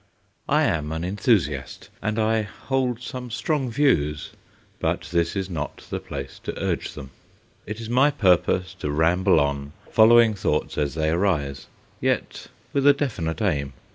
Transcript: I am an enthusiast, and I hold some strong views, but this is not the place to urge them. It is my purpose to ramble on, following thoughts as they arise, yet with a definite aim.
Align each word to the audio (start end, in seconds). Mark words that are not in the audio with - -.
I 0.49 0.63
am 0.63 0.91
an 0.93 1.03
enthusiast, 1.05 1.89
and 2.01 2.17
I 2.17 2.41
hold 2.41 3.03
some 3.03 3.29
strong 3.29 3.69
views, 3.69 4.31
but 4.79 5.01
this 5.11 5.35
is 5.35 5.47
not 5.47 5.85
the 5.91 5.99
place 5.99 6.39
to 6.39 6.59
urge 6.59 6.93
them. 6.95 7.11
It 7.67 7.79
is 7.79 7.87
my 7.87 8.09
purpose 8.09 8.73
to 8.79 8.89
ramble 8.89 9.39
on, 9.39 9.73
following 9.91 10.33
thoughts 10.33 10.75
as 10.75 10.95
they 10.95 11.11
arise, 11.11 11.67
yet 11.99 12.47
with 12.73 12.87
a 12.87 12.93
definite 12.93 13.43
aim. 13.43 13.73